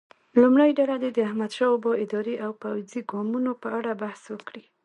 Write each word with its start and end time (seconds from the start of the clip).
لومړۍ 0.41 0.71
ډله 0.79 0.95
دې 1.03 1.09
د 1.13 1.19
احمدشاه 1.29 1.71
بابا 1.83 1.91
اداري 2.03 2.35
او 2.45 2.51
پوځي 2.63 3.01
ګامونو 3.11 3.51
په 3.61 3.67
اړه 3.77 3.91
بحث 4.01 4.21
وکړي. 4.33 4.63